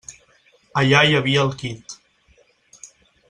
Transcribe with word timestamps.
Allà 0.81 1.03
hi 1.09 1.17
havia 1.19 1.43
el 1.49 1.53
quid. 1.61 1.97